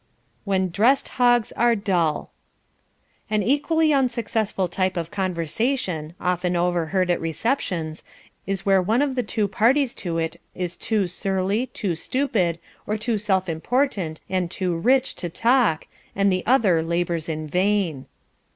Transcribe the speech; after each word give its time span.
When 0.45 0.69
Dressed 0.69 1.09
Hogs 1.19 1.51
are 1.51 1.75
Dull 1.75 2.31
An 3.29 3.43
equally 3.43 3.93
unsuccessful 3.93 4.67
type 4.67 4.97
of 4.97 5.11
conversation, 5.11 6.15
often 6.19 6.55
overheard 6.55 7.11
at 7.11 7.21
receptions, 7.21 8.03
is 8.47 8.65
where 8.65 8.81
one 8.81 9.03
of 9.03 9.13
the 9.13 9.21
two 9.21 9.47
parties 9.47 9.93
to 10.01 10.17
it 10.17 10.41
is 10.55 10.75
too 10.75 11.05
surly, 11.05 11.67
too 11.67 11.93
stupid, 11.93 12.57
or 12.87 12.97
too 12.97 13.19
self 13.19 13.47
important 13.47 14.21
and 14.27 14.49
too 14.49 14.75
rich 14.75 15.13
to 15.17 15.29
talk, 15.29 15.85
and 16.15 16.31
the 16.31 16.43
other 16.47 16.81
labours 16.81 17.29
in 17.29 17.45
vain. 17.47 18.07